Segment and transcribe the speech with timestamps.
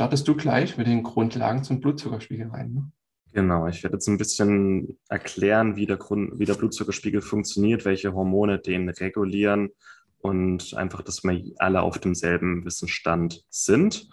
[0.00, 2.72] Startest du gleich mit den Grundlagen zum Blutzuckerspiegel rein.
[2.72, 2.90] Ne?
[3.34, 8.14] Genau, ich werde jetzt ein bisschen erklären, wie der, Grund, wie der Blutzuckerspiegel funktioniert, welche
[8.14, 9.68] Hormone den regulieren
[10.16, 14.08] und einfach, dass wir alle auf demselben Wissensstand sind.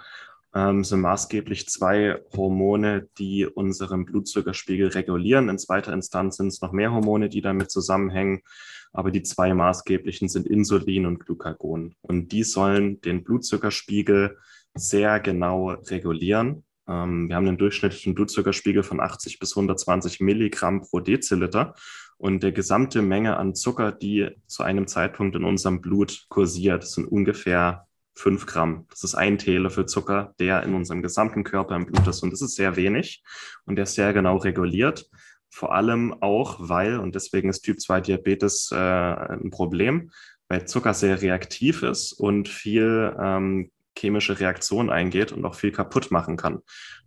[0.54, 5.48] Ähm, sind maßgeblich zwei Hormone, die unseren Blutzuckerspiegel regulieren.
[5.48, 8.42] In zweiter Instanz sind es noch mehr Hormone, die damit zusammenhängen.
[8.92, 11.96] Aber die zwei maßgeblichen sind Insulin und Glucagon.
[12.02, 14.38] Und die sollen den Blutzuckerspiegel
[14.78, 16.64] sehr genau regulieren.
[16.88, 21.76] Ähm, wir haben einen durchschnittlichen Blutzuckerspiegel von 80 bis 120 Milligramm pro Deziliter.
[22.18, 27.06] Und der gesamte Menge an Zucker, die zu einem Zeitpunkt in unserem Blut kursiert, sind
[27.06, 28.88] ungefähr 5 Gramm.
[28.90, 32.24] Das ist ein Teelöffel Zucker, der in unserem gesamten Körper im Blut ist.
[32.24, 33.24] Und das ist sehr wenig
[33.66, 35.10] und der ist sehr genau reguliert.
[35.50, 40.12] Vor allem auch, weil, und deswegen ist Typ 2 Diabetes äh, ein Problem,
[40.50, 46.12] weil Zucker sehr reaktiv ist und viel ähm, chemische Reaktion eingeht und auch viel kaputt
[46.12, 46.60] machen kann.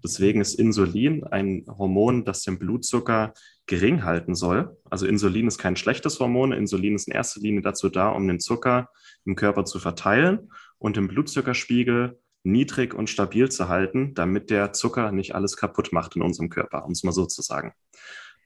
[0.03, 3.33] Deswegen ist Insulin ein Hormon, das den Blutzucker
[3.67, 4.77] gering halten soll.
[4.91, 6.53] Also Insulin ist kein schlechtes Hormon.
[6.53, 8.91] Insulin ist in erster Linie dazu da, um den Zucker
[9.25, 15.13] im Körper zu verteilen und den Blutzuckerspiegel niedrig und stabil zu halten, damit der Zucker
[15.13, 17.73] nicht alles kaputt macht in unserem Körper, um es mal so zu sagen.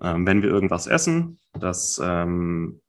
[0.03, 2.81] Ähm, wenn wir irgendwas essen, das ähm,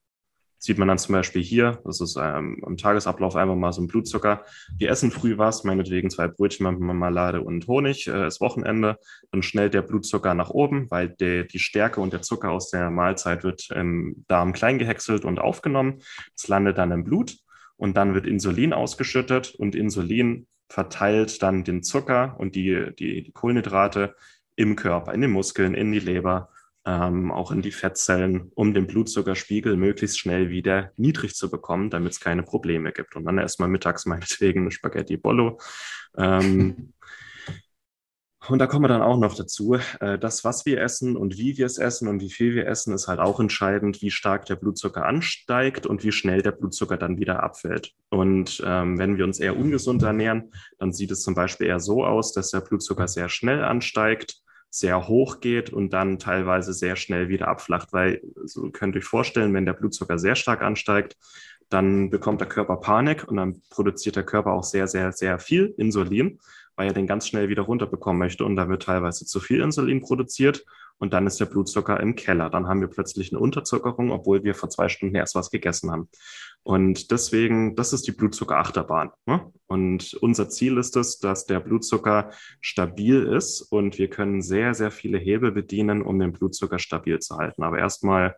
[0.65, 3.87] sieht man dann zum Beispiel hier, das ist ähm, im Tagesablauf einfach mal so ein
[3.87, 4.43] Blutzucker.
[4.77, 8.97] Wir essen früh was, meinetwegen zwei Brötchen mit Marmelade und Honig, äh, ist Wochenende,
[9.31, 12.89] dann schnellt der Blutzucker nach oben, weil der, die Stärke und der Zucker aus der
[12.89, 16.01] Mahlzeit wird im Darm klein gehäckselt und aufgenommen.
[16.35, 17.37] Es landet dann im Blut
[17.77, 23.31] und dann wird Insulin ausgeschüttet und Insulin verteilt dann den Zucker und die, die, die
[23.31, 24.15] Kohlenhydrate
[24.55, 26.49] im Körper, in den Muskeln, in die Leber
[26.85, 32.13] ähm, auch in die Fettzellen, um den Blutzuckerspiegel möglichst schnell wieder niedrig zu bekommen, damit
[32.13, 33.15] es keine Probleme gibt.
[33.15, 35.59] Und dann erstmal mittags meinetwegen eine Spaghetti Bollo.
[36.17, 36.93] Ähm,
[38.47, 41.57] und da kommen wir dann auch noch dazu, äh, das, was wir essen und wie
[41.57, 44.55] wir es essen und wie viel wir essen, ist halt auch entscheidend, wie stark der
[44.55, 47.93] Blutzucker ansteigt und wie schnell der Blutzucker dann wieder abfällt.
[48.09, 52.05] Und ähm, wenn wir uns eher ungesund ernähren, dann sieht es zum Beispiel eher so
[52.05, 54.43] aus, dass der Blutzucker sehr schnell ansteigt
[54.75, 59.05] sehr hoch geht und dann teilweise sehr schnell wieder abflacht, weil so könnt ihr euch
[59.05, 61.15] vorstellen, wenn der Blutzucker sehr stark ansteigt,
[61.69, 65.73] dann bekommt der Körper Panik und dann produziert der Körper auch sehr, sehr, sehr viel
[65.77, 66.39] Insulin,
[66.75, 70.01] weil er den ganz schnell wieder runterbekommen möchte und da wird teilweise zu viel Insulin
[70.01, 70.65] produziert
[70.97, 72.49] und dann ist der Blutzucker im Keller.
[72.49, 76.09] Dann haben wir plötzlich eine Unterzuckerung, obwohl wir vor zwei Stunden erst was gegessen haben.
[76.63, 79.11] Und deswegen, das ist die Blutzuckerachterbahn.
[79.25, 79.51] Ne?
[79.67, 84.91] Und unser Ziel ist es, dass der Blutzucker stabil ist und wir können sehr, sehr
[84.91, 87.63] viele Hebel bedienen, um den Blutzucker stabil zu halten.
[87.63, 88.35] Aber erstmal,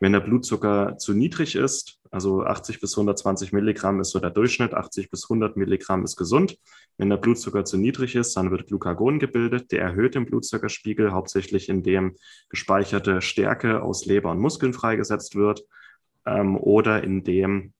[0.00, 4.74] wenn der Blutzucker zu niedrig ist, also 80 bis 120 Milligramm ist so der Durchschnitt,
[4.74, 6.58] 80 bis 100 Milligramm ist gesund.
[6.96, 9.70] Wenn der Blutzucker zu niedrig ist, dann wird Glucagon gebildet.
[9.70, 12.16] Der erhöht den Blutzuckerspiegel, hauptsächlich indem
[12.48, 15.64] gespeicherte Stärke aus Leber und Muskeln freigesetzt wird
[16.26, 17.74] ähm, oder indem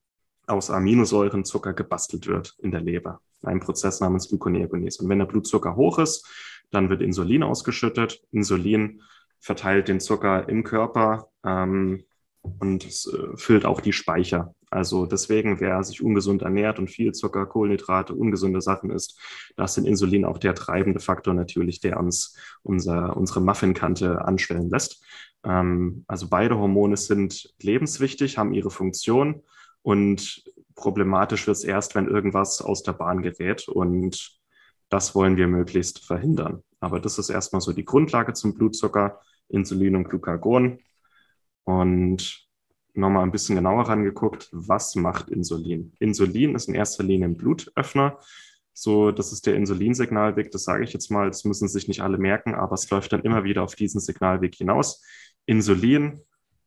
[0.46, 3.20] aus Aminosäuren Zucker gebastelt wird in der Leber.
[3.42, 5.02] Ein Prozess namens Gluconeogenese.
[5.02, 6.28] Und wenn der Blutzucker hoch ist,
[6.70, 8.22] dann wird Insulin ausgeschüttet.
[8.30, 9.02] Insulin
[9.38, 12.04] verteilt den Zucker im Körper ähm,
[12.42, 14.54] und es äh, füllt auch die Speicher.
[14.70, 19.18] Also deswegen, wer sich ungesund ernährt und viel Zucker, Kohlenhydrate, ungesunde Sachen isst,
[19.56, 25.04] da ist Insulin auch der treibende Faktor natürlich, der uns unser, unsere Muffinkante anschwellen lässt.
[25.44, 29.42] Ähm, also beide Hormone sind lebenswichtig, haben ihre Funktion
[29.82, 34.40] und problematisch wird es erst, wenn irgendwas aus der Bahn gerät und
[34.88, 36.62] das wollen wir möglichst verhindern.
[36.80, 40.78] Aber das ist erstmal so die Grundlage zum Blutzucker, Insulin und Glucagon.
[41.78, 42.48] Und
[42.94, 45.92] nochmal ein bisschen genauer rangeguckt, was macht Insulin?
[46.00, 48.18] Insulin ist in erster Linie ein Blutöffner.
[48.72, 52.18] So, das ist der Insulinsignalweg, das sage ich jetzt mal, das müssen sich nicht alle
[52.18, 55.04] merken, aber es läuft dann immer wieder auf diesen Signalweg hinaus.
[55.46, 56.20] Insulin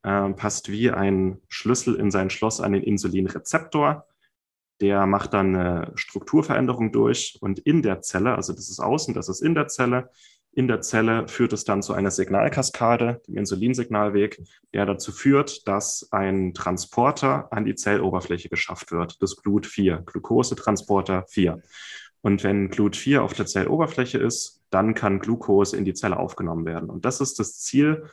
[0.04, 4.08] äh, passt wie ein Schlüssel in sein Schloss an den Insulinrezeptor.
[4.82, 9.30] Der macht dann eine Strukturveränderung durch und in der Zelle, also das ist außen, das
[9.30, 10.10] ist in der Zelle,
[10.56, 14.42] in der Zelle führt es dann zu einer Signalkaskade, dem Insulinsignalweg,
[14.74, 21.26] der dazu führt, dass ein Transporter an die Zelloberfläche geschafft wird, das Glut 4, Glukosetransporter
[21.28, 21.62] 4.
[22.22, 26.90] Und wenn Glut4 auf der Zelloberfläche ist, dann kann Glucose in die Zelle aufgenommen werden.
[26.90, 28.06] Und das ist das Ziel,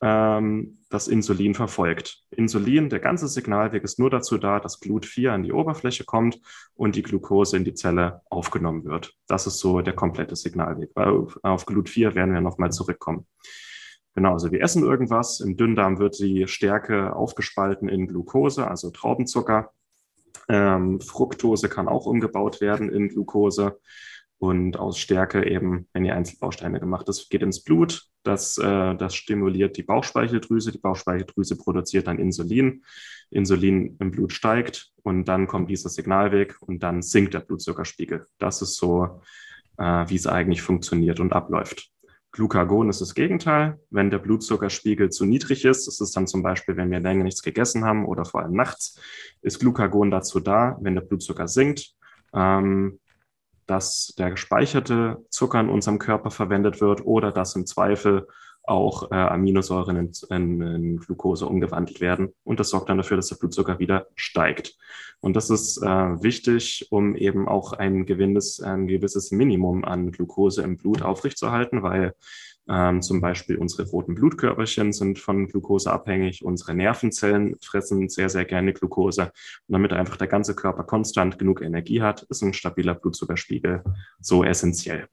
[0.00, 2.22] ähm, das Insulin verfolgt.
[2.30, 6.40] Insulin, der ganze Signalweg ist nur dazu da, dass Glut4 an die Oberfläche kommt
[6.74, 9.14] und die Glucose in die Zelle aufgenommen wird.
[9.26, 10.90] Das ist so der komplette Signalweg.
[10.96, 13.26] Auf Glut4 werden wir nochmal zurückkommen.
[14.14, 15.40] Genau, also wir essen irgendwas.
[15.40, 19.70] Im Dünndarm wird die Stärke aufgespalten in Glucose, also Traubenzucker.
[20.48, 23.78] Ähm, Fructose kann auch umgebaut werden in Glucose
[24.40, 28.06] und aus Stärke eben, wenn die Einzelbausteine gemacht ist, geht ins Blut.
[28.22, 30.72] Das, äh, das stimuliert die Bauchspeicheldrüse.
[30.72, 32.82] Die Bauchspeicheldrüse produziert dann Insulin.
[33.28, 38.26] Insulin im Blut steigt und dann kommt dieser Signalweg und dann sinkt der Blutzuckerspiegel.
[38.38, 39.20] Das ist so,
[39.76, 41.90] äh, wie es eigentlich funktioniert und abläuft.
[42.32, 43.78] Glucagon ist das Gegenteil.
[43.90, 47.42] Wenn der Blutzuckerspiegel zu niedrig ist, das ist dann zum Beispiel, wenn wir länger nichts
[47.42, 48.98] gegessen haben oder vor allem nachts,
[49.42, 51.92] ist Glucagon dazu da, wenn der Blutzucker sinkt,
[52.32, 53.00] ähm,
[53.70, 58.26] dass der gespeicherte Zucker in unserem Körper verwendet wird oder dass im Zweifel
[58.64, 62.34] auch äh, Aminosäuren in, in, in, Glucose umgewandelt werden.
[62.42, 64.76] Und das sorgt dann dafür, dass der Blutzucker wieder steigt.
[65.20, 70.62] Und das ist äh, wichtig, um eben auch ein gewisses, ein gewisses Minimum an Glucose
[70.62, 72.14] im Blut aufrechtzuerhalten, weil
[72.68, 76.44] ähm, zum Beispiel unsere roten Blutkörperchen sind von Glucose abhängig.
[76.44, 79.22] Unsere Nervenzellen fressen sehr, sehr gerne Glucose.
[79.22, 83.82] Und damit einfach der ganze Körper konstant genug Energie hat, ist ein stabiler Blutzuckerspiegel
[84.20, 85.08] so essentiell.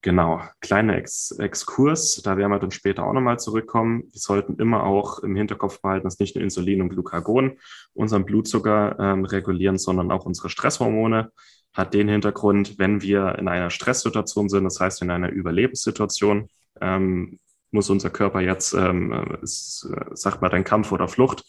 [0.00, 4.04] Genau, kleiner Ex Exkurs, da werden wir dann später auch nochmal zurückkommen.
[4.04, 7.58] Wir sollten immer auch im Hinterkopf behalten, dass nicht nur Insulin und Glucagon
[7.94, 11.32] unseren Blutzucker ähm, regulieren, sondern auch unsere Stresshormone.
[11.78, 16.48] Hat den Hintergrund, wenn wir in einer Stresssituation sind, das heißt in einer Überlebenssituation,
[16.80, 17.38] ähm,
[17.70, 21.44] muss unser Körper jetzt, ähm, ist, sagt man dann Kampf oder Flucht.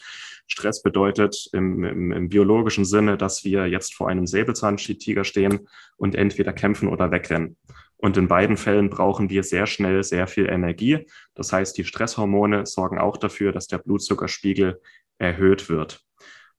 [0.45, 5.67] Stress bedeutet im, im, im biologischen Sinne, dass wir jetzt vor einem Säbelzahntiger stehen
[5.97, 7.57] und entweder kämpfen oder wegrennen.
[7.97, 11.07] Und in beiden Fällen brauchen wir sehr schnell sehr viel Energie.
[11.33, 14.79] Das heißt, die Stresshormone sorgen auch dafür, dass der Blutzuckerspiegel
[15.17, 16.03] erhöht wird.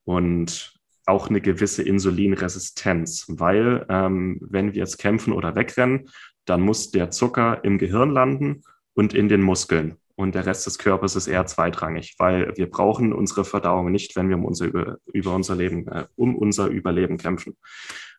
[0.02, 0.79] Und
[1.10, 6.08] auch eine gewisse Insulinresistenz, weil ähm, wenn wir jetzt kämpfen oder wegrennen,
[6.44, 8.62] dann muss der Zucker im Gehirn landen
[8.94, 9.96] und in den Muskeln.
[10.14, 14.28] Und der Rest des Körpers ist eher zweitrangig, weil wir brauchen unsere Verdauung nicht, wenn
[14.28, 17.56] wir um unser, über, über unser Leben, äh, um unser Überleben kämpfen.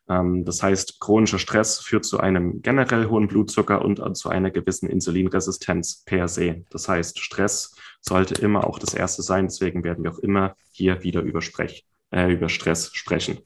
[0.08, 4.88] Ähm, das heißt, chronischer Stress führt zu einem generell hohen Blutzucker und zu einer gewissen
[4.88, 6.64] Insulinresistenz per se.
[6.70, 9.46] Das heißt, Stress sollte immer auch das Erste sein.
[9.46, 13.38] Deswegen werden wir auch immer hier wieder über, Sprech, äh, über Stress sprechen.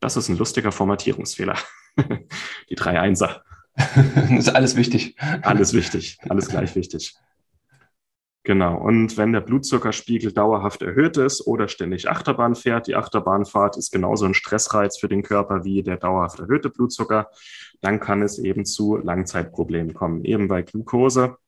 [0.00, 1.56] Das ist ein lustiger Formatierungsfehler.
[2.70, 3.44] Die drei Einser.
[3.76, 5.16] das ist alles wichtig.
[5.42, 7.14] Alles wichtig, alles gleich wichtig.
[8.46, 8.76] Genau.
[8.76, 14.26] Und wenn der Blutzuckerspiegel dauerhaft erhöht ist oder ständig Achterbahn fährt, die Achterbahnfahrt ist genauso
[14.26, 17.30] ein Stressreiz für den Körper wie der dauerhaft erhöhte Blutzucker,
[17.80, 20.24] dann kann es eben zu Langzeitproblemen kommen.
[20.26, 21.38] Eben weil Glucose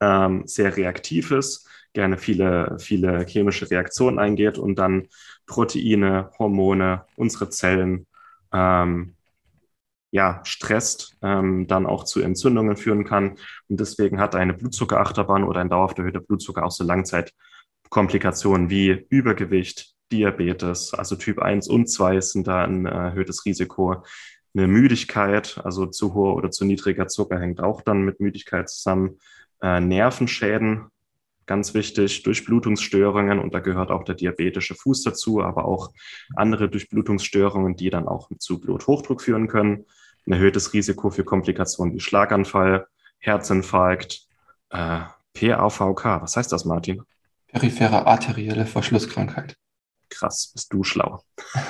[0.00, 5.08] ähm, sehr reaktiv ist, gerne viele, viele chemische Reaktionen eingeht und dann
[5.46, 8.06] Proteine, Hormone, unsere Zellen
[8.52, 9.16] ähm,
[10.12, 13.36] ja, stresst, ähm, dann auch zu Entzündungen führen kann.
[13.68, 19.94] Und deswegen hat eine Blutzuckerachterbahn oder ein dauerhaft erhöhter Blutzucker auch so Langzeitkomplikationen wie Übergewicht,
[20.12, 24.04] Diabetes, also Typ 1 und 2 sind da ein erhöhtes Risiko.
[24.54, 29.18] Eine Müdigkeit, also zu hoher oder zu niedriger Zucker hängt auch dann mit Müdigkeit zusammen.
[29.62, 30.88] Äh, Nervenschäden,
[31.46, 35.92] ganz wichtig, Durchblutungsstörungen und da gehört auch der diabetische Fuß dazu, aber auch
[36.36, 39.84] andere Durchblutungsstörungen, die dann auch zu Bluthochdruck führen können
[40.26, 42.86] ein erhöhtes Risiko für Komplikationen wie Schlaganfall,
[43.18, 44.26] Herzinfarkt,
[44.70, 45.00] äh,
[45.34, 46.22] PAVK.
[46.22, 47.02] Was heißt das, Martin?
[47.48, 49.56] Periphere arterielle Verschlusskrankheit.
[50.08, 51.22] Krass, bist du schlau.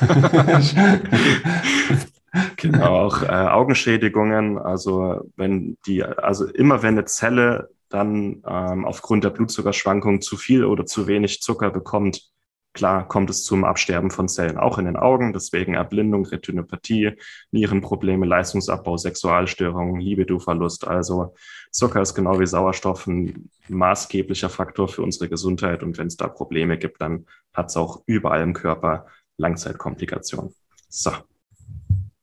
[2.57, 4.59] genau, auch äh, Augenschädigungen.
[4.59, 10.65] Also wenn die, also immer wenn eine Zelle dann ähm, aufgrund der Blutzuckerschwankung zu viel
[10.65, 12.33] oder zu wenig Zucker bekommt,
[12.75, 17.13] Klar kommt es zum Absterben von Zellen, auch in den Augen, deswegen Erblindung, Retinopathie,
[17.51, 20.87] Nierenprobleme, Leistungsabbau, Sexualstörungen, Libidoverlust.
[20.87, 21.35] Also
[21.71, 26.29] Zucker ist genau wie Sauerstoff ein maßgeblicher Faktor für unsere Gesundheit und wenn es da
[26.29, 29.07] Probleme gibt, dann hat es auch überall im Körper
[29.37, 30.55] Langzeitkomplikationen.
[30.89, 31.11] So.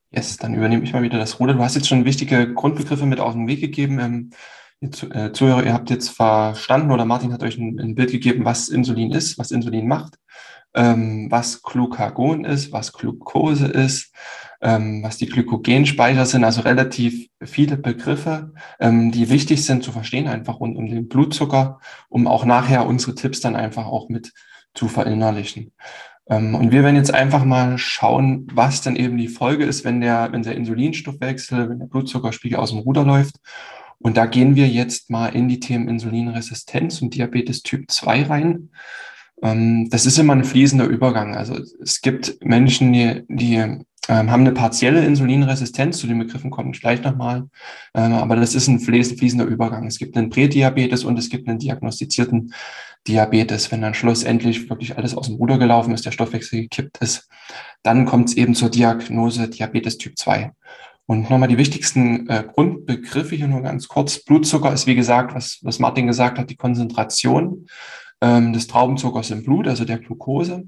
[0.09, 1.53] Yes, dann übernehme ich mal wieder das Ruder.
[1.53, 3.99] Du hast jetzt schon wichtige Grundbegriffe mit auf den Weg gegeben.
[3.99, 4.31] Ähm,
[4.81, 8.45] ihr äh, Zuhörer, ihr habt jetzt verstanden oder Martin hat euch ein, ein Bild gegeben,
[8.45, 10.17] was Insulin ist, was Insulin macht
[10.73, 14.13] ähm, was Glucagon ist, was Glucose ist,
[14.61, 20.27] ähm, was die Glykogenspeicher sind, also relativ viele Begriffe, ähm, die wichtig sind zu verstehen,
[20.27, 24.33] einfach rund um den Blutzucker, um auch nachher unsere Tipps dann einfach auch mit
[24.75, 25.73] zu verinnerlichen.
[26.29, 30.01] Ähm, und wir werden jetzt einfach mal schauen, was dann eben die Folge ist, wenn
[30.01, 33.37] der, wenn der Insulinstoffwechsel, wenn der Blutzuckerspiegel aus dem Ruder läuft.
[33.99, 38.69] Und da gehen wir jetzt mal in die Themen Insulinresistenz und Diabetes Typ 2 rein.
[39.41, 41.35] Ähm, das ist immer ein fließender Übergang.
[41.35, 45.99] Also es gibt Menschen, die, die ähm, haben eine partielle Insulinresistenz.
[45.99, 47.47] Zu den Begriffen komme ich gleich nochmal.
[47.93, 49.85] Ähm, aber das ist ein fließender Übergang.
[49.85, 52.53] Es gibt einen Prädiabetes und es gibt einen diagnostizierten
[53.07, 53.71] Diabetes.
[53.71, 57.29] Wenn dann schlussendlich wirklich alles aus dem Ruder gelaufen ist, der Stoffwechsel gekippt ist,
[57.83, 60.51] dann kommt es eben zur Diagnose Diabetes Typ 2.
[61.09, 64.23] Und nochmal die wichtigsten äh, Grundbegriffe hier nur ganz kurz.
[64.23, 67.65] Blutzucker ist, wie gesagt, was, was Martin gesagt hat, die Konzentration
[68.21, 70.67] ähm, des Traubenzuckers im Blut, also der Glucose.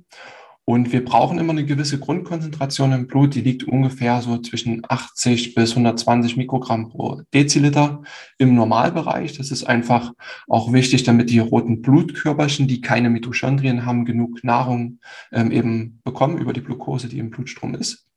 [0.65, 5.53] Und wir brauchen immer eine gewisse Grundkonzentration im Blut, die liegt ungefähr so zwischen 80
[5.53, 8.01] bis 120 Mikrogramm pro Deziliter
[8.39, 9.37] im Normalbereich.
[9.37, 10.11] Das ist einfach
[10.47, 16.39] auch wichtig, damit die roten Blutkörperchen, die keine Mitochondrien haben, genug Nahrung ähm, eben bekommen
[16.39, 18.07] über die Glucose, die im Blutstrom ist.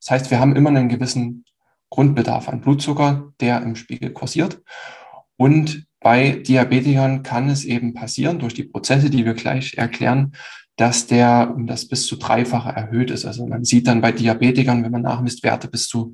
[0.00, 1.44] Das heißt, wir haben immer einen gewissen
[1.90, 4.62] Grundbedarf an Blutzucker, der im Spiegel kursiert.
[5.36, 10.32] Und bei Diabetikern kann es eben passieren, durch die Prozesse, die wir gleich erklären,
[10.76, 13.24] dass der um das bis zu dreifache erhöht ist.
[13.24, 16.12] Also man sieht dann bei Diabetikern, wenn man nachmisst, Werte bis zu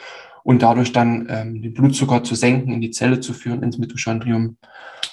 [0.44, 4.58] und dadurch dann ähm, den Blutzucker zu senken, in die Zelle zu führen, ins Mitochondrium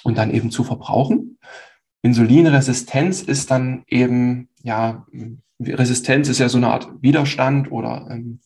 [0.03, 1.39] und dann eben zu verbrauchen.
[2.01, 5.05] Insulinresistenz ist dann eben, ja,
[5.59, 8.39] Resistenz ist ja so eine Art Widerstand oder ähm,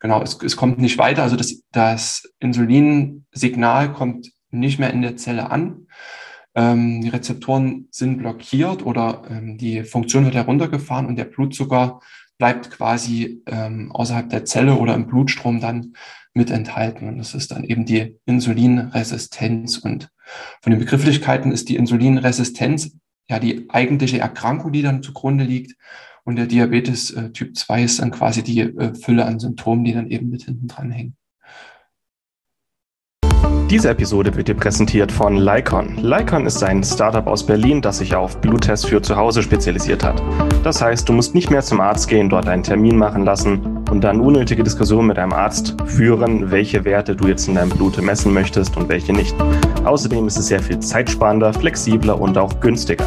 [0.00, 1.22] genau, es, es kommt nicht weiter.
[1.22, 5.86] Also das, das Insulinsignal kommt nicht mehr in der Zelle an.
[6.54, 12.00] Ähm, die Rezeptoren sind blockiert oder ähm, die Funktion wird heruntergefahren und der Blutzucker
[12.38, 15.94] bleibt quasi ähm, außerhalb der Zelle oder im Blutstrom dann
[16.32, 17.08] mit enthalten.
[17.08, 19.78] Und das ist dann eben die Insulinresistenz.
[19.78, 20.10] Und
[20.62, 22.96] von den Begrifflichkeiten ist die Insulinresistenz
[23.28, 25.76] ja die eigentliche Erkrankung, die dann zugrunde liegt.
[26.24, 29.92] Und der Diabetes äh, Typ 2 ist dann quasi die äh, Fülle an Symptomen, die
[29.92, 31.16] dann eben mit hinten dran hängen.
[33.70, 35.96] Diese Episode wird dir präsentiert von Lycon.
[36.02, 40.22] Lycon ist ein Startup aus Berlin, das sich auf Bluttests für zu Hause spezialisiert hat.
[40.62, 44.04] Das heißt, du musst nicht mehr zum Arzt gehen, dort einen Termin machen lassen und
[44.04, 48.34] dann unnötige Diskussionen mit einem Arzt führen, welche Werte du jetzt in deinem Blut messen
[48.34, 49.34] möchtest und welche nicht.
[49.84, 53.06] Außerdem ist es sehr viel zeitsparender, flexibler und auch günstiger.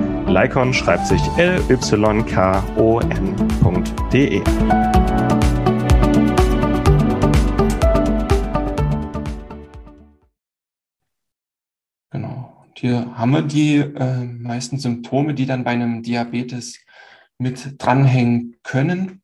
[0.31, 1.81] Lycon schreibt sich L-Y-K-O-N.de.
[12.11, 12.63] Genau.
[12.63, 16.79] Und hier haben wir die äh, meisten Symptome, die dann bei einem Diabetes
[17.37, 19.21] mit dranhängen können.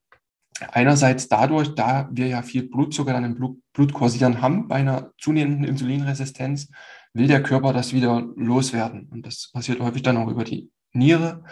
[0.74, 5.14] Einerseits dadurch, da wir ja viel Blutzucker dann im Blut, Blut kursieren haben bei einer
[5.18, 6.68] zunehmenden Insulinresistenz,
[7.14, 9.08] will der Körper das wieder loswerden.
[9.10, 11.44] Und das passiert häufig dann auch über die Niere.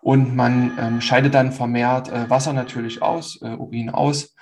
[0.00, 4.34] Und man ähm, scheidet dann vermehrt äh, Wasser natürlich aus, äh, Urin aus.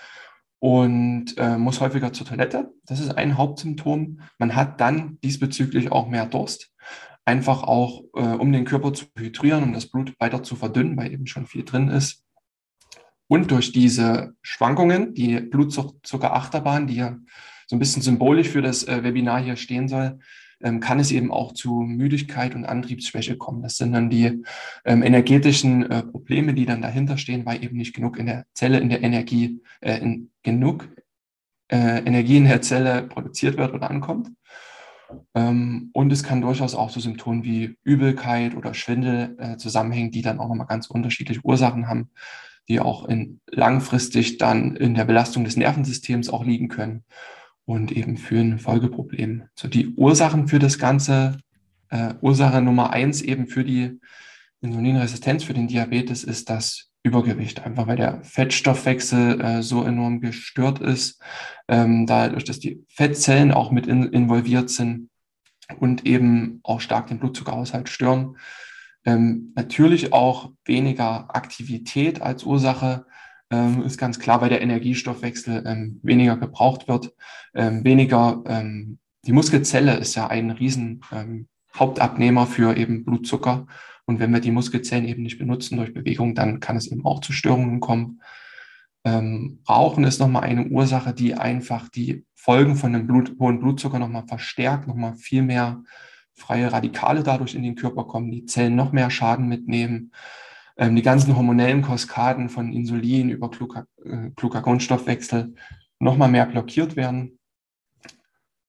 [0.59, 2.73] und äh, muss häufiger zur Toilette.
[2.85, 4.21] Das ist ein Hauptsymptom.
[4.38, 6.71] Man hat dann diesbezüglich auch mehr Durst.
[7.25, 11.12] Einfach auch, äh, um den Körper zu hydrieren, um das Blut weiter zu verdünnen, weil
[11.12, 12.25] eben schon viel drin ist.
[13.26, 17.16] Und durch diese Schwankungen, die Blutzuckerachterbahn, die ja
[17.66, 20.19] so ein bisschen symbolisch für das äh, Webinar hier stehen soll,
[20.61, 23.62] kann es eben auch zu Müdigkeit und Antriebsschwäche kommen.
[23.62, 24.43] Das sind dann die
[24.85, 28.79] ähm, energetischen äh, Probleme, die dann dahinter stehen, weil eben nicht genug in der Zelle,
[28.79, 30.88] in der Energie, äh, in, genug
[31.69, 34.29] äh, Energie in der Zelle produziert wird oder ankommt.
[35.35, 40.38] Ähm, und es kann durchaus auch so Symptome wie Übelkeit oder Schwindel zusammenhängen, die dann
[40.38, 42.11] auch nochmal ganz unterschiedliche Ursachen haben,
[42.69, 47.05] die auch in, langfristig dann in der Belastung des Nervensystems auch liegen können
[47.71, 49.49] und eben führen Folgeprobleme.
[49.55, 51.39] So die Ursachen für das Ganze,
[51.89, 54.00] äh, Ursache Nummer eins eben für die
[54.61, 60.81] Insulinresistenz, für den Diabetes ist das Übergewicht, einfach weil der Fettstoffwechsel äh, so enorm gestört
[60.81, 61.23] ist,
[61.69, 65.09] ähm, dadurch, dass die Fettzellen auch mit in, involviert sind
[65.79, 68.37] und eben auch stark den Blutzuckerhaushalt stören.
[69.05, 73.07] Ähm, natürlich auch weniger Aktivität als Ursache,
[73.50, 77.12] ähm, ist ganz klar, weil der Energiestoffwechsel ähm, weniger gebraucht wird,
[77.54, 83.66] ähm, weniger, ähm, die Muskelzelle ist ja ein riesen ähm, Hauptabnehmer für eben Blutzucker.
[84.07, 87.21] Und wenn wir die Muskelzellen eben nicht benutzen durch Bewegung, dann kann es eben auch
[87.21, 88.23] zu Störungen kommen.
[89.04, 93.99] Ähm, Rauchen ist nochmal eine Ursache, die einfach die Folgen von einem Blut, hohen Blutzucker
[93.99, 95.83] nochmal verstärkt, nochmal viel mehr
[96.35, 100.12] freie Radikale dadurch in den Körper kommen, die Zellen noch mehr Schaden mitnehmen
[100.80, 103.50] ähm, die ganzen hormonellen Kaskaden von Insulin über
[104.04, 105.54] äh, Glucagonstoffwechsel
[105.99, 107.38] nochmal mehr blockiert werden.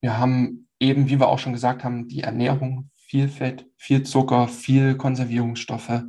[0.01, 4.49] Wir haben eben, wie wir auch schon gesagt haben, die Ernährung, viel Fett, viel Zucker,
[4.49, 6.03] viel Konservierungsstoffe,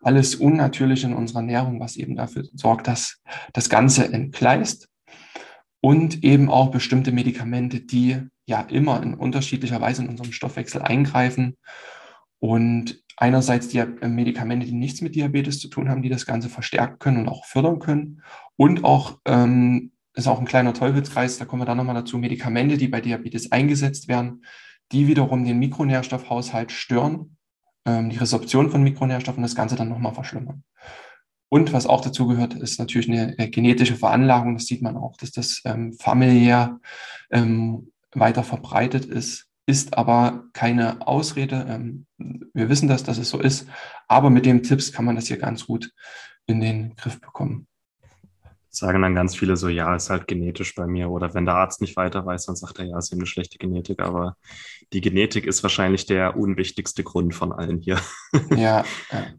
[0.00, 3.20] alles unnatürlich in unserer Ernährung, was eben dafür sorgt, dass
[3.52, 4.88] das Ganze entgleist.
[5.80, 11.58] Und eben auch bestimmte Medikamente, die ja immer in unterschiedlicher Weise in unserem Stoffwechsel eingreifen.
[12.38, 16.48] Und einerseits die äh, Medikamente, die nichts mit Diabetes zu tun haben, die das Ganze
[16.48, 18.22] verstärken können und auch fördern können.
[18.56, 22.76] Und auch, ähm, ist auch ein kleiner Teufelskreis, da kommen wir dann nochmal dazu, Medikamente,
[22.76, 24.44] die bei Diabetes eingesetzt werden,
[24.92, 27.36] die wiederum den Mikronährstoffhaushalt stören,
[27.84, 30.62] ähm, die Resorption von Mikronährstoffen das Ganze dann nochmal verschlimmern.
[31.48, 34.54] Und was auch dazu gehört, ist natürlich eine äh, genetische Veranlagung.
[34.54, 36.80] Das sieht man auch, dass das ähm, familiär
[37.30, 41.66] ähm, weiter verbreitet ist ist aber keine Ausrede.
[41.68, 43.66] Ähm, wir wissen das, dass es so ist,
[44.08, 45.90] aber mit den Tipps kann man das hier ganz gut
[46.46, 47.66] in den Griff bekommen
[48.76, 51.10] sagen dann ganz viele so, ja, ist halt genetisch bei mir.
[51.10, 53.58] Oder wenn der Arzt nicht weiter weiß, dann sagt er, ja, ist eben eine schlechte
[53.58, 54.00] Genetik.
[54.00, 54.36] Aber
[54.92, 57.98] die Genetik ist wahrscheinlich der unwichtigste Grund von allen hier.
[58.56, 58.84] Ja,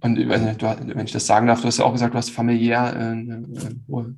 [0.01, 2.31] und nicht, du, wenn ich das sagen darf, du hast ja auch gesagt, du hast
[2.31, 3.45] familiär äh, eine
[3.87, 4.15] hohe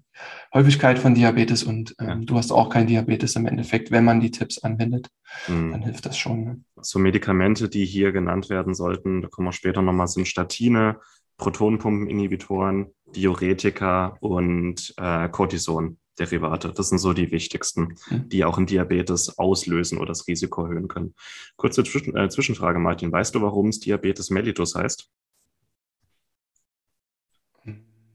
[0.53, 2.15] Häufigkeit von Diabetes und ja.
[2.15, 3.91] du hast auch kein Diabetes im Endeffekt.
[3.91, 5.10] Wenn man die Tipps anwendet,
[5.47, 5.71] mhm.
[5.71, 6.43] dann hilft das schon.
[6.43, 6.62] Ne?
[6.82, 10.97] So Medikamente, die hier genannt werden sollten, da kommen wir später nochmal, sind Statine,
[11.38, 16.73] Protonenpumpeninhibitoren, Diuretika und äh, Cortison-Derivate.
[16.73, 18.30] Das sind so die wichtigsten, mhm.
[18.30, 21.13] die auch einen Diabetes auslösen oder das Risiko erhöhen können.
[21.56, 23.12] Kurze Zwischen äh, Zwischenfrage, Martin.
[23.12, 25.10] Weißt du, warum es Diabetes mellitus heißt?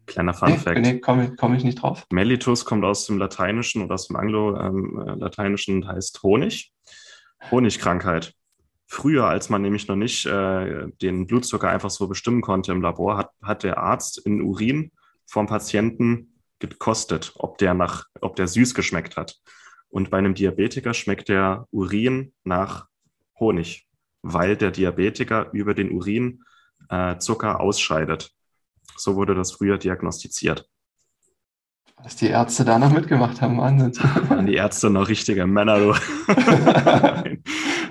[0.06, 0.80] Kleiner Fun Fact.
[0.80, 2.06] Nee, komme komm ich nicht drauf.
[2.10, 6.72] Mellitus kommt aus dem Lateinischen oder aus dem Anglo-Lateinischen ähm, äh, und heißt Honig.
[7.50, 8.34] Honigkrankheit.
[8.94, 13.16] Früher, als man nämlich noch nicht äh, den Blutzucker einfach so bestimmen konnte im Labor,
[13.16, 14.92] hat, hat der Arzt in Urin
[15.24, 19.40] vom Patienten gekostet, ob der nach, ob der süß geschmeckt hat.
[19.88, 22.86] Und bei einem Diabetiker schmeckt der Urin nach
[23.40, 23.88] Honig,
[24.20, 26.44] weil der Diabetiker über den Urin
[26.90, 28.30] äh, Zucker ausscheidet.
[28.98, 30.68] So wurde das früher diagnostiziert.
[31.96, 33.96] Was die Ärzte da noch mitgemacht haben, Wahnsinn.
[34.28, 35.94] Waren die Ärzte noch richtige Männer, du.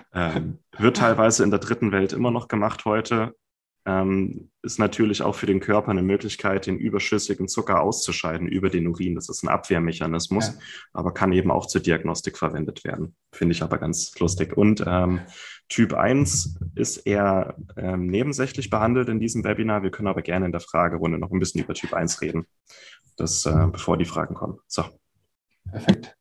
[0.13, 3.35] ähm, wird teilweise in der dritten Welt immer noch gemacht heute.
[3.83, 8.87] Ähm, ist natürlich auch für den Körper eine Möglichkeit, den überschüssigen Zucker auszuscheiden über den
[8.87, 9.15] Urin.
[9.15, 10.53] Das ist ein Abwehrmechanismus, ja.
[10.93, 13.15] aber kann eben auch zur Diagnostik verwendet werden.
[13.33, 14.55] Finde ich aber ganz lustig.
[14.55, 15.21] Und ähm,
[15.67, 19.81] Typ 1 ist eher ähm, nebensächlich behandelt in diesem Webinar.
[19.81, 22.45] Wir können aber gerne in der Fragerunde noch ein bisschen über Typ 1 reden,
[23.17, 24.59] das, äh, bevor die Fragen kommen.
[24.67, 24.85] So.
[25.71, 26.15] Perfekt.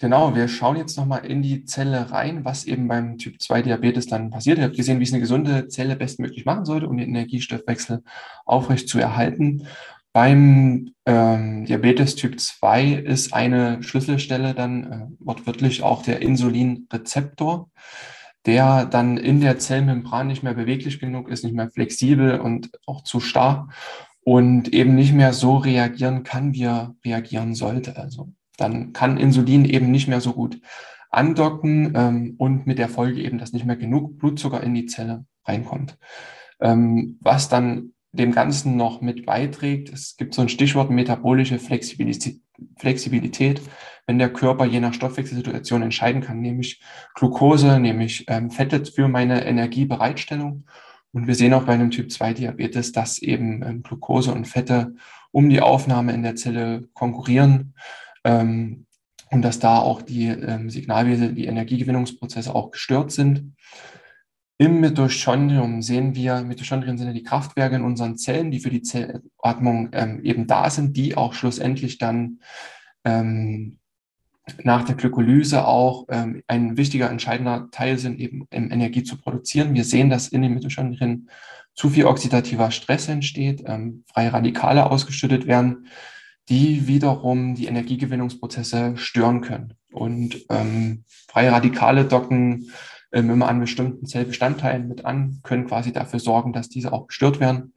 [0.00, 4.06] Genau, wir schauen jetzt nochmal in die Zelle rein, was eben beim Typ 2 Diabetes
[4.06, 4.58] dann passiert.
[4.58, 8.04] Ihr habt gesehen, wie es eine gesunde Zelle bestmöglich machen sollte, um den Energiestoffwechsel
[8.44, 9.66] aufrecht zu erhalten.
[10.12, 17.68] Beim ähm, Diabetes Typ 2 ist eine Schlüsselstelle dann äh, wortwörtlich auch der Insulinrezeptor,
[18.46, 23.02] der dann in der Zellmembran nicht mehr beweglich genug ist, nicht mehr flexibel und auch
[23.02, 23.68] zu starr
[24.22, 27.96] und eben nicht mehr so reagieren kann, wie er reagieren sollte.
[27.96, 30.60] Also dann kann Insulin eben nicht mehr so gut
[31.10, 35.24] andocken ähm, und mit der Folge eben, dass nicht mehr genug Blutzucker in die Zelle
[35.46, 35.96] reinkommt.
[36.60, 42.42] Ähm, was dann dem Ganzen noch mit beiträgt, es gibt so ein Stichwort metabolische Flexibilität,
[42.76, 43.62] Flexibilität
[44.08, 46.80] wenn der Körper je nach Stoffwechselsituation entscheiden kann, nämlich
[47.14, 50.64] Glucose, nämlich ähm, Fette für meine Energiebereitstellung.
[51.12, 54.94] Und wir sehen auch bei einem Typ-2-Diabetes, dass eben ähm, Glucose und Fette
[55.30, 57.74] um die Aufnahme in der Zelle konkurrieren.
[58.28, 58.84] Ähm,
[59.30, 63.54] und dass da auch die ähm, Signalwese, die Energiegewinnungsprozesse auch gestört sind.
[64.58, 68.82] Im Mitochondrium sehen wir, Mitochondrien sind ja die Kraftwerke in unseren Zellen, die für die
[68.82, 72.40] Zellatmung ähm, eben da sind, die auch schlussendlich dann
[73.04, 73.78] ähm,
[74.64, 79.74] nach der Glykolyse auch ähm, ein wichtiger, entscheidender Teil sind, eben um Energie zu produzieren.
[79.74, 81.28] Wir sehen, dass in den Mitochondrien
[81.74, 85.86] zu viel oxidativer Stress entsteht, ähm, freie Radikale ausgeschüttet werden,
[86.48, 89.74] die wiederum die Energiegewinnungsprozesse stören können.
[89.92, 92.70] Und ähm, freie Radikale docken
[93.12, 97.40] ähm, immer an bestimmten Zellbestandteilen mit an, können quasi dafür sorgen, dass diese auch gestört
[97.40, 97.74] werden.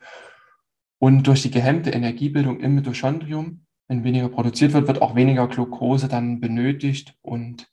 [1.00, 6.08] Und durch die gehemmte Energiebildung im Mitochondrium, wenn weniger produziert wird, wird auch weniger Glucose
[6.08, 7.16] dann benötigt.
[7.22, 7.68] Und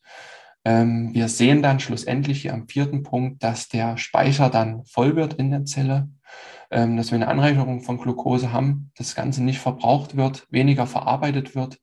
[0.64, 5.34] ähm, wir sehen dann schlussendlich hier am vierten Punkt, dass der Speicher dann voll wird
[5.34, 6.08] in der Zelle
[6.70, 11.78] dass wir eine Anreicherung von Glucose haben, das Ganze nicht verbraucht wird, weniger verarbeitet wird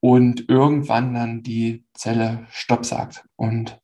[0.00, 3.24] und irgendwann dann die Zelle Stopp sagt.
[3.36, 3.78] Und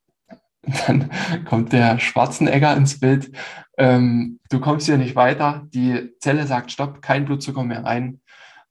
[0.86, 1.10] dann
[1.44, 3.30] kommt der Schwarzenegger ins Bild.
[3.78, 5.66] Ähm, du kommst hier nicht weiter.
[5.72, 8.20] Die Zelle sagt Stopp, kein Blutzucker mehr rein.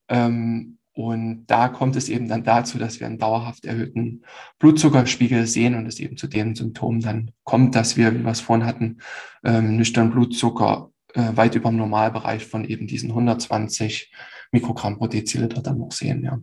[0.10, 4.24] Ähm, und da kommt es eben dann dazu, dass wir einen dauerhaft erhöhten
[4.60, 8.40] Blutzuckerspiegel sehen und es eben zu den Symptomen dann kommt, dass wir, wie wir es
[8.40, 8.98] vorhin hatten,
[9.44, 14.14] ähm, nüchtern Blutzucker äh, weit über dem Normalbereich von eben diesen 120
[14.52, 16.40] Mikrogramm pro Deziliter dann noch sehen, ja.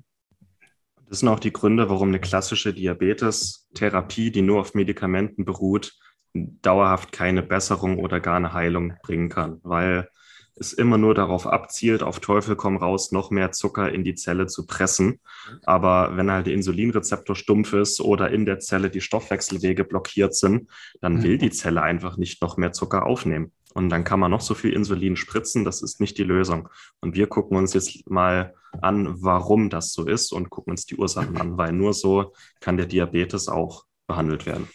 [1.09, 5.93] Das sind auch die Gründe, warum eine klassische Diabetes-Therapie, die nur auf Medikamenten beruht,
[6.33, 10.09] dauerhaft keine Besserung oder gar eine Heilung bringen kann, weil
[10.55, 14.47] es immer nur darauf abzielt, auf Teufel komm raus, noch mehr Zucker in die Zelle
[14.47, 15.21] zu pressen.
[15.65, 20.71] Aber wenn halt der Insulinrezeptor stumpf ist oder in der Zelle die Stoffwechselwege blockiert sind,
[21.01, 23.53] dann will die Zelle einfach nicht noch mehr Zucker aufnehmen.
[23.75, 26.69] Und dann kann man noch so viel Insulin spritzen, das ist nicht die Lösung.
[27.01, 30.97] Und wir gucken uns jetzt mal an, warum das so ist und gucken uns die
[30.97, 34.69] Ursachen an, weil nur so kann der Diabetes auch behandelt werden.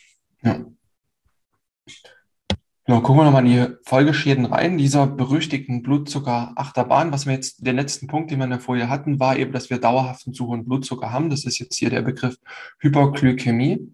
[0.43, 0.65] Ja.
[2.86, 4.77] Genau, gucken wir nochmal in die Folgeschäden rein.
[4.77, 9.19] Dieser berüchtigten Blutzucker-Achterbahn, was wir jetzt, den letzten Punkt, den wir in der Folie hatten,
[9.19, 11.29] war eben, dass wir dauerhaften zu hohen Blutzucker haben.
[11.29, 12.38] Das ist jetzt hier der Begriff
[12.79, 13.93] Hyperglykämie.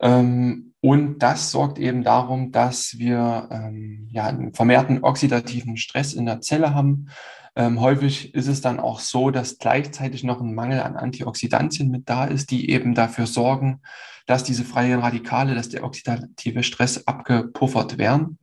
[0.00, 6.24] Ähm, und das sorgt eben darum, dass wir ähm, ja, einen vermehrten oxidativen Stress in
[6.26, 7.08] der Zelle haben.
[7.54, 12.08] Ähm, häufig ist es dann auch so, dass gleichzeitig noch ein Mangel an Antioxidantien mit
[12.08, 13.80] da ist, die eben dafür sorgen,
[14.26, 18.38] dass diese freien Radikale, dass der oxidative Stress abgepuffert werden.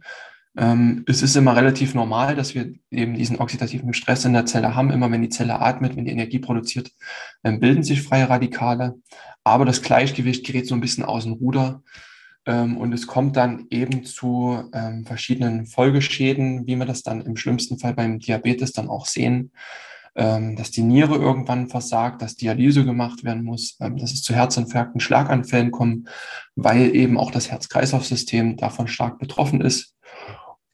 [0.57, 4.73] Ähm, es ist immer relativ normal, dass wir eben diesen oxidativen Stress in der Zelle
[4.73, 4.89] haben.
[4.89, 6.91] Immer wenn die Zelle atmet, wenn die Energie produziert,
[7.43, 8.95] ähm, bilden sich freie Radikale.
[9.43, 11.83] Aber das Gleichgewicht gerät so ein bisschen aus dem Ruder.
[12.47, 17.37] Ähm, und es kommt dann eben zu ähm, verschiedenen Folgeschäden, wie wir das dann im
[17.37, 19.51] schlimmsten Fall beim Diabetes dann auch sehen,
[20.15, 25.01] ähm, dass die Niere irgendwann versagt, dass Dialyse gemacht werden muss, dass es zu Herzinfarkten,
[25.01, 26.09] Schlaganfällen kommt,
[26.55, 29.93] weil eben auch das Herz-Kreislauf-System davon stark betroffen ist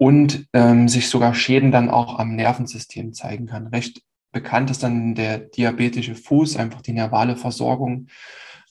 [0.03, 3.67] und ähm, sich sogar Schäden dann auch am Nervensystem zeigen kann.
[3.67, 4.01] Recht
[4.33, 8.07] bekannt ist dann der diabetische Fuß, einfach die nervale Versorgung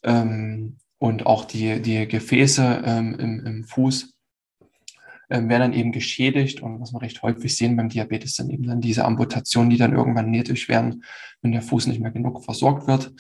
[0.03, 4.13] ähm, und auch die, die Gefäße ähm, im, im Fuß
[5.31, 6.61] ähm, werden dann eben geschädigt.
[6.61, 9.95] Und was wir recht häufig sehen beim Diabetes, sind eben dann diese Amputationen, die dann
[9.95, 11.03] irgendwann nötig werden,
[11.41, 13.11] wenn der Fuß nicht mehr genug versorgt wird.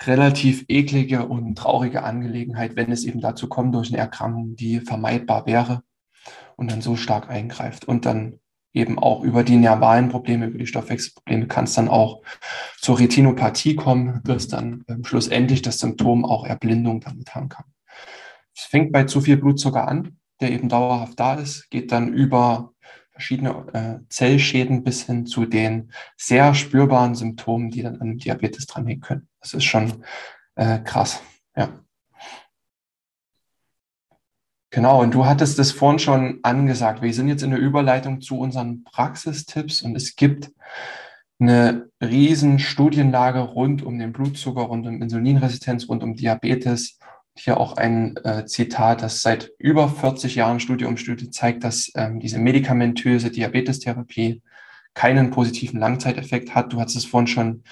[0.00, 5.46] Relativ eklige und traurige Angelegenheit, wenn es eben dazu kommt durch eine Erkrankung, die vermeidbar
[5.46, 5.84] wäre
[6.56, 8.40] und dann so stark eingreift und dann
[8.72, 12.22] eben auch über die nervalen Probleme, über die Stoffwechselprobleme kann es dann auch
[12.80, 17.66] zur Retinopathie kommen, dass dann ähm, schlussendlich das Symptom auch Erblindung damit haben kann.
[18.54, 22.72] Es fängt bei zu viel Blutzucker an, der eben dauerhaft da ist, geht dann über
[23.12, 29.00] verschiedene äh, Zellschäden bis hin zu den sehr spürbaren Symptomen, die dann an Diabetes dranhängen
[29.00, 29.28] können.
[29.40, 30.04] Das ist schon
[30.56, 31.22] äh, krass.
[31.56, 31.83] Ja.
[34.74, 37.00] Genau, und du hattest es vorhin schon angesagt.
[37.00, 40.50] Wir sind jetzt in der Überleitung zu unseren Praxistipps und es gibt
[41.38, 46.98] eine riesen Studienlage rund um den Blutzucker, rund um Insulinresistenz, rund um Diabetes.
[47.36, 51.92] Hier auch ein äh, Zitat, das seit über 40 Jahren Studie um Studie zeigt, dass
[51.94, 54.42] ähm, diese medikamentöse Diabetestherapie
[54.92, 56.72] keinen positiven Langzeiteffekt hat.
[56.72, 57.62] Du hast es vorhin schon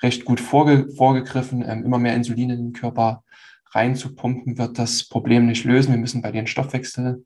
[0.00, 3.24] recht gut vorge vorgegriffen, ähm, immer mehr Insulin in den Körper
[3.74, 5.92] reinzupumpen, wird das Problem nicht lösen.
[5.92, 7.22] Wir müssen bei den Stoffwechselthemen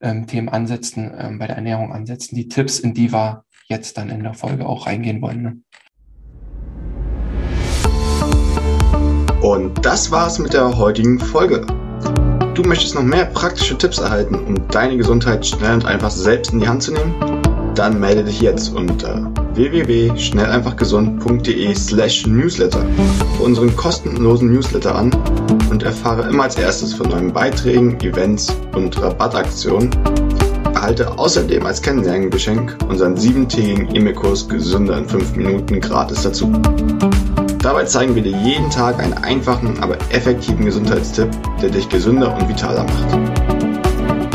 [0.00, 2.36] ähm, ansetzen, ähm, bei der Ernährung ansetzen.
[2.36, 5.42] Die Tipps, in die wir jetzt dann in der Folge auch reingehen wollen.
[5.42, 5.58] Ne?
[9.42, 11.66] Und das war's mit der heutigen Folge.
[12.54, 16.58] Du möchtest noch mehr praktische Tipps erhalten, um deine Gesundheit schnell und einfach selbst in
[16.58, 17.37] die Hand zu nehmen?
[17.78, 22.84] Dann melde dich jetzt unter www.schnelleinfachgesund.de slash newsletter
[23.36, 25.12] für unseren kostenlosen Newsletter an
[25.70, 29.90] und erfahre immer als erstes von neuen Beiträgen, Events und Rabattaktionen.
[30.74, 36.50] Erhalte außerdem als Kennenlerngeschenk unseren siebentägigen E-Mail-Kurs Gesünder in 5 Minuten gratis dazu.
[37.62, 41.28] Dabei zeigen wir dir jeden Tag einen einfachen, aber effektiven Gesundheitstipp,
[41.62, 43.37] der dich gesünder und vitaler macht.